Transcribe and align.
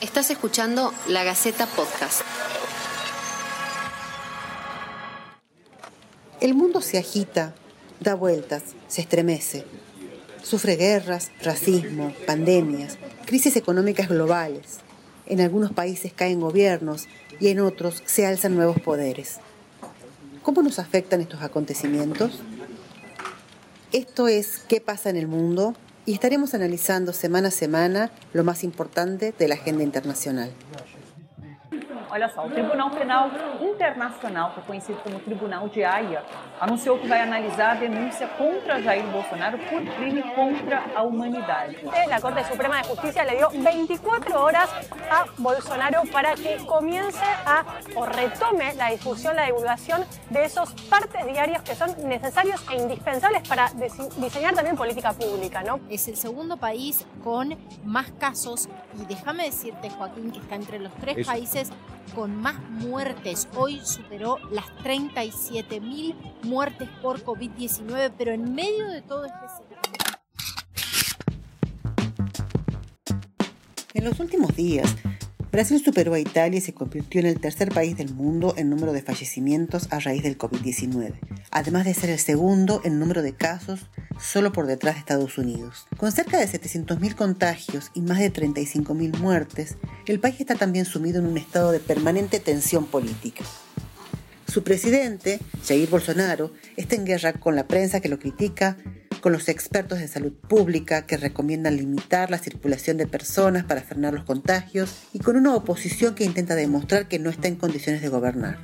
Estás 0.00 0.30
escuchando 0.30 0.94
La 1.08 1.24
Gaceta 1.24 1.66
Podcast. 1.66 2.22
El 6.40 6.54
mundo 6.54 6.80
se 6.80 6.96
agita, 6.96 7.54
da 8.00 8.14
vueltas, 8.14 8.62
se 8.88 9.02
estremece. 9.02 9.66
Sufre 10.42 10.76
guerras, 10.76 11.30
racismo, 11.42 12.14
pandemias, 12.26 12.96
crisis 13.26 13.56
económicas 13.56 14.08
globales. 14.08 14.78
En 15.26 15.42
algunos 15.42 15.72
países 15.72 16.14
caen 16.14 16.40
gobiernos 16.40 17.06
y 17.38 17.48
en 17.48 17.60
otros 17.60 18.02
se 18.06 18.26
alzan 18.26 18.54
nuevos 18.54 18.80
poderes. 18.80 19.36
¿Cómo 20.42 20.62
nos 20.62 20.78
afectan 20.78 21.20
estos 21.20 21.42
acontecimientos? 21.42 22.40
Esto 23.92 24.28
es 24.28 24.60
¿Qué 24.66 24.80
pasa 24.80 25.10
en 25.10 25.16
el 25.16 25.26
mundo? 25.26 25.74
Y 26.06 26.14
estaremos 26.14 26.54
analizando 26.54 27.12
semana 27.12 27.48
a 27.48 27.50
semana 27.50 28.10
lo 28.32 28.44
más 28.44 28.64
importante 28.64 29.34
de 29.38 29.48
la 29.48 29.54
agenda 29.54 29.82
internacional. 29.82 30.50
Olha 32.12 32.28
só, 32.28 32.44
o 32.44 32.50
Tribunal 32.50 32.90
Penal 32.90 33.30
Internacional, 33.60 34.52
que 34.52 34.60
é 34.60 34.62
conhecido 34.64 34.98
como 35.00 35.20
Tribunal 35.20 35.68
de 35.68 35.84
Haia, 35.84 36.24
anunciou 36.60 36.98
que 36.98 37.06
vai 37.06 37.20
analisar 37.20 37.70
a 37.70 37.74
denúncia 37.74 38.26
contra 38.26 38.82
Jair 38.82 39.04
Bolsonaro 39.06 39.58
por 39.58 39.80
crime 39.94 40.22
contra 40.34 40.82
a 40.96 41.02
humanidade. 41.02 41.78
La 42.08 42.20
Corte 42.20 42.44
Suprema 42.44 42.82
de 42.82 42.88
Justicia 42.88 43.24
le 43.24 43.36
dio 43.36 43.50
24 43.50 44.42
horas 44.42 44.68
a 45.08 45.24
Bolsonaro 45.38 46.02
para 46.12 46.34
que 46.34 46.56
comience 46.66 47.24
a 47.46 47.64
o 47.94 48.04
retome 48.04 48.74
la 48.74 48.90
difusión, 48.90 49.36
la 49.36 49.46
divulgación 49.46 50.04
de 50.30 50.44
esos 50.44 50.72
partes 50.90 51.24
diarios 51.26 51.62
que 51.62 51.76
son 51.76 51.94
necesarios 52.08 52.60
e 52.72 52.76
indispensables 52.76 53.46
para 53.48 53.70
diseñar 54.16 54.54
también 54.54 54.76
política 54.76 55.12
pública, 55.12 55.62
¿no? 55.62 55.78
Es 55.88 56.08
el 56.08 56.16
segundo 56.16 56.56
país 56.56 57.06
con 57.22 57.56
más 57.84 58.10
casos 58.18 58.68
y 59.00 59.04
déjame 59.04 59.44
decirte, 59.44 59.90
Joaquín, 59.90 60.32
que 60.32 60.40
está 60.40 60.56
entre 60.56 60.80
los 60.80 60.92
tres 60.94 61.24
países 61.24 61.70
con 62.14 62.36
más 62.36 62.60
muertes. 62.68 63.48
Hoy 63.56 63.80
superó 63.84 64.38
las 64.50 64.66
37.000 64.84 66.14
muertes 66.42 66.88
por 67.02 67.22
COVID-19, 67.24 68.12
pero 68.16 68.32
en 68.32 68.54
medio 68.54 68.88
de 68.88 69.02
todo 69.02 69.24
este 69.24 69.40
En 73.92 74.04
los 74.04 74.20
últimos 74.20 74.54
días, 74.54 74.94
Brasil 75.52 75.82
superó 75.84 76.14
a 76.14 76.20
Italia 76.20 76.58
y 76.58 76.60
se 76.60 76.74
convirtió 76.74 77.20
en 77.20 77.26
el 77.26 77.40
tercer 77.40 77.70
país 77.70 77.96
del 77.96 78.14
mundo 78.14 78.54
en 78.56 78.70
número 78.70 78.92
de 78.92 79.02
fallecimientos 79.02 79.88
a 79.90 79.98
raíz 79.98 80.22
del 80.22 80.38
COVID-19, 80.38 81.14
además 81.50 81.86
de 81.86 81.94
ser 81.94 82.10
el 82.10 82.20
segundo 82.20 82.80
en 82.84 83.00
número 83.00 83.20
de 83.22 83.34
casos 83.34 83.86
solo 84.20 84.52
por 84.52 84.66
detrás 84.66 84.94
de 84.94 85.00
Estados 85.00 85.38
Unidos. 85.38 85.88
Con 85.96 86.12
cerca 86.12 86.38
de 86.38 86.46
700.000 86.46 87.16
contagios 87.16 87.90
y 87.94 88.02
más 88.02 88.20
de 88.20 88.32
35.000 88.32 89.18
muertes, 89.18 89.76
el 90.06 90.20
país 90.20 90.40
está 90.40 90.54
también 90.54 90.84
sumido 90.84 91.18
en 91.18 91.26
un 91.26 91.36
estado 91.36 91.72
de 91.72 91.80
permanente 91.80 92.38
tensión 92.38 92.86
política. 92.86 93.44
Su 94.46 94.62
presidente, 94.62 95.40
Jair 95.66 95.88
Bolsonaro, 95.88 96.52
está 96.76 96.94
en 96.94 97.06
guerra 97.06 97.32
con 97.32 97.56
la 97.56 97.66
prensa 97.66 98.00
que 98.00 98.08
lo 98.08 98.18
critica, 98.18 98.76
con 99.20 99.32
los 99.32 99.48
expertos 99.48 99.98
de 99.98 100.08
salud 100.08 100.32
pública 100.32 101.06
que 101.06 101.16
recomiendan 101.16 101.76
limitar 101.76 102.30
la 102.30 102.38
circulación 102.38 102.96
de 102.96 103.06
personas 103.06 103.64
para 103.64 103.82
frenar 103.82 104.14
los 104.14 104.24
contagios 104.24 104.94
y 105.12 105.18
con 105.18 105.36
una 105.36 105.54
oposición 105.54 106.14
que 106.14 106.24
intenta 106.24 106.54
demostrar 106.54 107.08
que 107.08 107.18
no 107.18 107.30
está 107.30 107.48
en 107.48 107.56
condiciones 107.56 108.02
de 108.02 108.08
gobernar. 108.08 108.58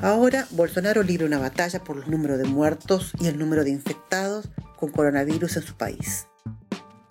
Ahora, 0.00 0.46
Bolsonaro 0.50 1.02
libra 1.02 1.26
una 1.26 1.38
batalla 1.38 1.82
por 1.82 1.96
los 1.96 2.08
números 2.08 2.38
de 2.38 2.44
muertos 2.44 3.12
y 3.18 3.28
el 3.28 3.38
número 3.38 3.64
de 3.64 3.70
infectados 3.70 4.50
con 4.76 4.90
coronavirus 4.90 5.56
en 5.56 5.62
su 5.62 5.76
país. 5.76 6.26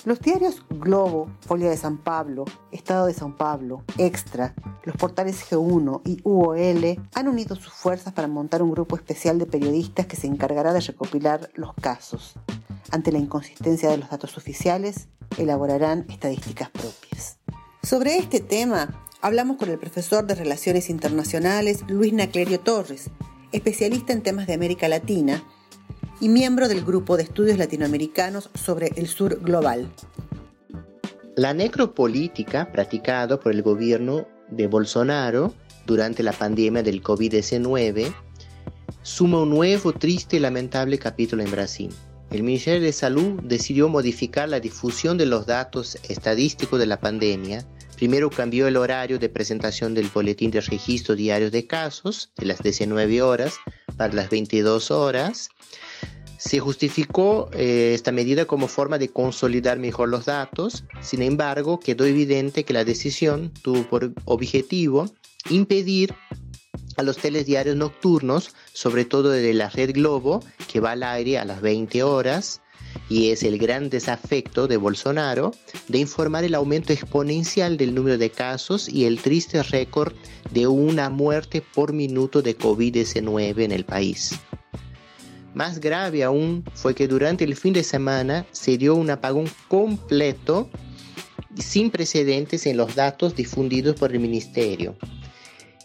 Los 0.05 0.19
diarios 0.19 0.63
Globo, 0.69 1.31
Folia 1.41 1.67
de 1.67 1.77
San 1.77 1.97
Pablo, 1.97 2.45
Estado 2.71 3.07
de 3.07 3.15
San 3.15 3.35
Pablo, 3.35 3.83
Extra, 3.97 4.53
los 4.83 4.95
portales 4.97 5.43
G1 5.49 6.01
y 6.05 6.19
UOL 6.23 7.01
han 7.15 7.27
unido 7.27 7.55
sus 7.55 7.73
fuerzas 7.73 8.13
para 8.13 8.27
montar 8.27 8.61
un 8.61 8.69
grupo 8.69 8.95
especial 8.95 9.39
de 9.39 9.47
periodistas 9.47 10.05
que 10.05 10.15
se 10.15 10.27
encargará 10.27 10.73
de 10.73 10.81
recopilar 10.81 11.49
los 11.55 11.73
casos. 11.73 12.35
Ante 12.91 13.11
la 13.11 13.17
inconsistencia 13.17 13.89
de 13.89 13.97
los 13.97 14.11
datos 14.11 14.37
oficiales, 14.37 15.07
elaborarán 15.39 16.05
estadísticas 16.07 16.69
propias. 16.69 17.39
Sobre 17.81 18.19
este 18.19 18.41
tema, 18.41 19.01
hablamos 19.21 19.57
con 19.57 19.71
el 19.71 19.79
profesor 19.79 20.27
de 20.27 20.35
Relaciones 20.35 20.91
Internacionales 20.91 21.83
Luis 21.87 22.13
Naclerio 22.13 22.59
Torres, 22.59 23.09
especialista 23.51 24.13
en 24.13 24.21
temas 24.21 24.45
de 24.45 24.53
América 24.53 24.87
Latina 24.87 25.43
y 26.21 26.29
miembro 26.29 26.67
del 26.67 26.83
Grupo 26.83 27.17
de 27.17 27.23
Estudios 27.23 27.57
Latinoamericanos 27.57 28.49
sobre 28.53 28.91
el 28.95 29.07
Sur 29.07 29.41
Global. 29.41 29.89
La 31.35 31.53
necropolítica 31.53 32.71
practicada 32.71 33.39
por 33.39 33.51
el 33.51 33.61
gobierno 33.61 34.27
de 34.49 34.67
Bolsonaro 34.67 35.53
durante 35.85 36.23
la 36.23 36.31
pandemia 36.31 36.83
del 36.83 37.03
COVID-19 37.03 38.13
suma 39.03 39.41
un 39.41 39.49
nuevo 39.49 39.93
triste 39.93 40.37
y 40.37 40.39
lamentable 40.39 40.97
capítulo 40.97 41.43
en 41.43 41.51
Brasil. 41.51 41.89
El 42.31 42.43
Ministerio 42.43 42.81
de 42.81 42.93
Salud 42.93 43.41
decidió 43.43 43.89
modificar 43.89 44.49
la 44.49 44.59
difusión 44.59 45.17
de 45.17 45.25
los 45.25 45.45
datos 45.45 45.97
estadísticos 46.09 46.79
de 46.79 46.85
la 46.85 46.99
pandemia. 46.99 47.65
Primero 47.97 48.29
cambió 48.29 48.67
el 48.67 48.77
horario 48.77 49.19
de 49.19 49.29
presentación 49.29 49.93
del 49.93 50.09
boletín 50.13 50.51
de 50.51 50.61
registro 50.61 51.15
diario 51.15 51.51
de 51.51 51.67
casos 51.67 52.31
de 52.37 52.45
las 52.45 52.63
19 52.63 53.21
horas 53.21 53.55
para 53.97 54.13
las 54.13 54.29
22 54.29 54.91
horas 54.91 55.49
se 56.37 56.59
justificó 56.59 57.49
eh, 57.53 57.93
esta 57.95 58.11
medida 58.11 58.45
como 58.45 58.67
forma 58.67 58.97
de 58.97 59.09
consolidar 59.09 59.79
mejor 59.79 60.09
los 60.09 60.25
datos, 60.25 60.83
sin 61.01 61.21
embargo 61.21 61.79
quedó 61.79 62.05
evidente 62.05 62.63
que 62.63 62.73
la 62.73 62.83
decisión 62.83 63.51
tuvo 63.61 63.83
por 63.83 64.13
objetivo 64.25 65.09
impedir 65.49 66.13
a 66.97 67.03
los 67.03 67.17
telediarios 67.17 67.75
nocturnos, 67.75 68.53
sobre 68.73 69.05
todo 69.05 69.29
de 69.29 69.53
la 69.53 69.69
red 69.69 69.91
Globo, 69.93 70.43
que 70.71 70.79
va 70.79 70.91
al 70.91 71.03
aire 71.03 71.39
a 71.39 71.45
las 71.45 71.61
20 71.61 72.03
horas, 72.03 72.61
y 73.09 73.29
es 73.29 73.43
el 73.43 73.57
gran 73.57 73.89
desafecto 73.89 74.67
de 74.67 74.77
Bolsonaro, 74.77 75.51
de 75.87 75.99
informar 75.99 76.43
el 76.43 76.55
aumento 76.55 76.93
exponencial 76.93 77.77
del 77.77 77.93
número 77.93 78.17
de 78.17 78.29
casos 78.29 78.89
y 78.89 79.05
el 79.05 79.19
triste 79.19 79.61
récord 79.63 80.13
de 80.51 80.67
una 80.67 81.09
muerte 81.09 81.61
por 81.61 81.93
minuto 81.93 82.41
de 82.41 82.57
COVID-19 82.57 83.63
en 83.63 83.71
el 83.71 83.85
país. 83.85 84.39
Más 85.53 85.79
grave 85.79 86.23
aún 86.23 86.65
fue 86.73 86.95
que 86.95 87.07
durante 87.07 87.45
el 87.45 87.55
fin 87.55 87.73
de 87.73 87.83
semana 87.83 88.45
se 88.51 88.77
dio 88.77 88.95
un 88.95 89.09
apagón 89.09 89.49
completo 89.69 90.69
sin 91.57 91.91
precedentes 91.91 92.65
en 92.65 92.75
los 92.75 92.95
datos 92.95 93.35
difundidos 93.35 93.95
por 93.95 94.11
el 94.11 94.19
ministerio. 94.19 94.97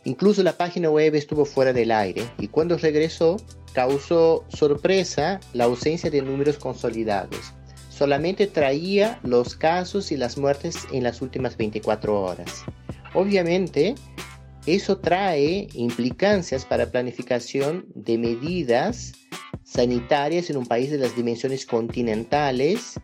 Incluso 0.04 0.42
la 0.42 0.56
página 0.56 0.90
web 0.90 1.14
estuvo 1.14 1.44
fuera 1.44 1.72
del 1.72 1.90
aire 1.90 2.24
y 2.38 2.48
cuando 2.48 2.78
regresó 2.78 3.36
causó 3.72 4.44
sorpresa 4.48 5.40
la 5.52 5.64
ausencia 5.64 6.10
de 6.10 6.22
números 6.22 6.56
consolidados. 6.56 7.52
Solamente 7.90 8.46
traía 8.46 9.20
los 9.22 9.56
casos 9.56 10.10
y 10.10 10.16
las 10.16 10.38
muertes 10.38 10.86
en 10.90 11.02
las 11.02 11.20
últimas 11.20 11.56
24 11.56 12.18
horas. 12.18 12.64
Obviamente, 13.12 13.94
eso 14.66 14.98
trae 14.98 15.68
implicancias 15.74 16.64
para 16.64 16.90
planificación 16.90 17.86
de 17.94 18.16
medidas 18.16 19.12
sanitarias 19.64 20.48
en 20.48 20.56
un 20.56 20.66
país 20.66 20.90
de 20.90 20.98
las 20.98 21.14
dimensiones 21.14 21.66
continentales 21.66 22.98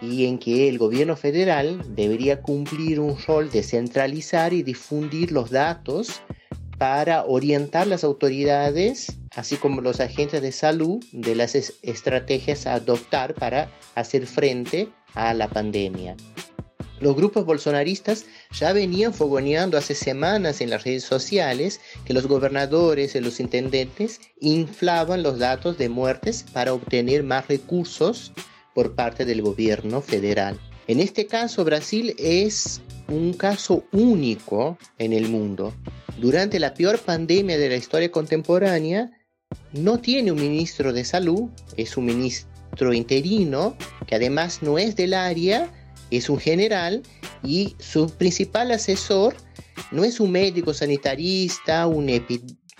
y 0.00 0.26
en 0.26 0.38
que 0.38 0.68
el 0.68 0.78
gobierno 0.78 1.16
federal 1.16 1.82
debería 1.94 2.40
cumplir 2.40 3.00
un 3.00 3.16
rol 3.26 3.50
de 3.50 3.62
centralizar 3.62 4.52
y 4.52 4.62
difundir 4.62 5.32
los 5.32 5.50
datos 5.50 6.22
para 6.78 7.24
orientar 7.24 7.86
las 7.86 8.04
autoridades, 8.04 9.18
así 9.34 9.56
como 9.56 9.80
los 9.80 10.00
agentes 10.00 10.40
de 10.40 10.52
salud, 10.52 11.04
de 11.12 11.34
las 11.34 11.54
estrategias 11.54 12.66
a 12.66 12.74
adoptar 12.74 13.34
para 13.34 13.68
hacer 13.94 14.26
frente 14.26 14.88
a 15.14 15.34
la 15.34 15.48
pandemia. 15.48 16.16
Los 17.00 17.14
grupos 17.14 17.44
bolsonaristas 17.44 18.24
ya 18.52 18.72
venían 18.72 19.14
fogoneando 19.14 19.78
hace 19.78 19.94
semanas 19.94 20.60
en 20.60 20.70
las 20.70 20.84
redes 20.84 21.04
sociales 21.04 21.80
que 22.04 22.12
los 22.12 22.26
gobernadores 22.26 23.14
y 23.14 23.20
los 23.20 23.38
intendentes 23.38 24.20
inflaban 24.40 25.22
los 25.22 25.38
datos 25.38 25.78
de 25.78 25.88
muertes 25.88 26.44
para 26.52 26.72
obtener 26.72 27.22
más 27.22 27.46
recursos 27.46 28.32
por 28.74 28.94
parte 28.94 29.24
del 29.24 29.42
gobierno 29.42 30.00
federal. 30.00 30.58
En 30.88 31.00
este 31.00 31.26
caso, 31.26 31.64
Brasil 31.64 32.14
es 32.18 32.80
un 33.08 33.34
caso 33.34 33.84
único 33.92 34.78
en 34.96 35.12
el 35.12 35.28
mundo. 35.28 35.74
Durante 36.18 36.58
la 36.58 36.72
peor 36.72 36.98
pandemia 36.98 37.58
de 37.58 37.68
la 37.68 37.76
historia 37.76 38.10
contemporánea, 38.10 39.10
no 39.72 39.98
tiene 39.98 40.32
un 40.32 40.40
ministro 40.40 40.94
de 40.94 41.04
salud, 41.04 41.50
es 41.76 41.98
un 41.98 42.06
ministro 42.06 42.94
interino, 42.94 43.76
que 44.06 44.14
además 44.14 44.62
no 44.62 44.78
es 44.78 44.96
del 44.96 45.12
área, 45.12 45.70
es 46.10 46.30
un 46.30 46.38
general 46.38 47.02
y 47.44 47.76
su 47.78 48.08
principal 48.08 48.70
asesor 48.70 49.36
no 49.92 50.04
es 50.04 50.20
un 50.20 50.32
médico 50.32 50.72
sanitarista, 50.72 51.86
un, 51.86 52.08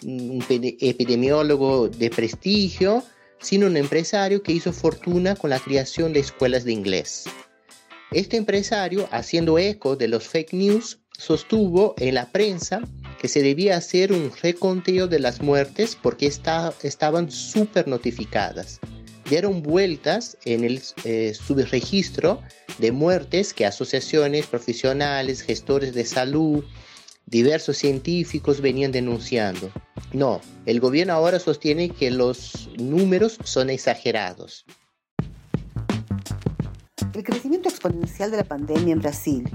epidemiólogo 0.00 1.90
de 1.90 2.08
prestigio, 2.08 3.04
sino 3.38 3.66
un 3.66 3.76
empresario 3.76 4.42
que 4.42 4.52
hizo 4.52 4.72
fortuna 4.72 5.36
con 5.36 5.50
la 5.50 5.58
creación 5.58 6.14
de 6.14 6.20
escuelas 6.20 6.64
de 6.64 6.72
inglés. 6.72 7.26
Este 8.10 8.38
empresario, 8.38 9.06
haciendo 9.10 9.58
eco 9.58 9.94
de 9.94 10.08
los 10.08 10.26
fake 10.28 10.54
news, 10.54 10.98
sostuvo 11.18 11.94
en 11.98 12.14
la 12.14 12.32
prensa 12.32 12.80
que 13.20 13.28
se 13.28 13.42
debía 13.42 13.76
hacer 13.76 14.12
un 14.12 14.32
reconteo 14.42 15.08
de 15.08 15.18
las 15.18 15.42
muertes 15.42 15.94
porque 16.00 16.26
estaban 16.26 17.30
súper 17.30 17.86
notificadas. 17.86 18.80
Dieron 19.28 19.62
vueltas 19.62 20.38
en 20.46 20.64
el 20.64 20.80
eh, 21.04 21.34
subregistro 21.34 22.40
de 22.78 22.92
muertes 22.92 23.52
que 23.52 23.66
asociaciones 23.66 24.46
profesionales, 24.46 25.42
gestores 25.42 25.92
de 25.92 26.06
salud, 26.06 26.64
diversos 27.26 27.76
científicos 27.76 28.62
venían 28.62 28.90
denunciando. 28.90 29.70
No, 30.14 30.40
el 30.64 30.80
gobierno 30.80 31.12
ahora 31.12 31.38
sostiene 31.38 31.90
que 31.90 32.10
los 32.10 32.70
números 32.78 33.36
son 33.44 33.68
exagerados. 33.68 34.64
El 37.14 37.22
crecimiento 37.22 37.68
exponencial 37.68 38.30
de 38.30 38.38
la 38.38 38.44
pandemia 38.44 38.92
en 38.92 39.00
Brasil 39.00 39.48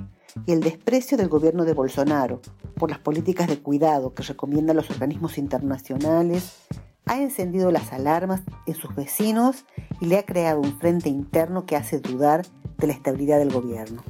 y 0.45 0.51
el 0.51 0.61
desprecio 0.61 1.17
del 1.17 1.29
gobierno 1.29 1.65
de 1.65 1.73
Bolsonaro 1.73 2.41
por 2.75 2.89
las 2.89 2.99
políticas 2.99 3.47
de 3.47 3.59
cuidado 3.59 4.13
que 4.13 4.23
recomiendan 4.23 4.77
los 4.77 4.89
organismos 4.89 5.37
internacionales 5.37 6.57
ha 7.05 7.21
encendido 7.21 7.71
las 7.71 7.91
alarmas 7.91 8.41
en 8.65 8.75
sus 8.75 8.95
vecinos 8.95 9.65
y 9.99 10.05
le 10.05 10.17
ha 10.17 10.25
creado 10.25 10.61
un 10.61 10.79
frente 10.79 11.09
interno 11.09 11.65
que 11.65 11.75
hace 11.75 11.99
dudar 11.99 12.45
de 12.77 12.87
la 12.87 12.93
estabilidad 12.93 13.39
del 13.39 13.51
gobierno. 13.51 14.03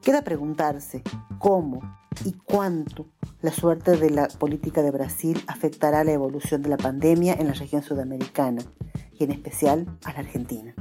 Queda 0.00 0.22
preguntarse 0.22 1.02
cómo 1.38 1.80
y 2.24 2.32
cuánto 2.32 3.06
la 3.42 3.52
suerte 3.52 3.96
de 3.96 4.10
la 4.10 4.28
política 4.28 4.82
de 4.82 4.90
Brasil 4.90 5.42
afectará 5.46 6.02
la 6.04 6.12
evolución 6.12 6.62
de 6.62 6.70
la 6.70 6.76
pandemia 6.76 7.34
en 7.34 7.48
la 7.48 7.52
región 7.52 7.82
sudamericana 7.82 8.62
y 9.12 9.24
en 9.24 9.32
especial 9.32 9.86
a 10.04 10.12
la 10.12 10.20
Argentina. 10.20 10.74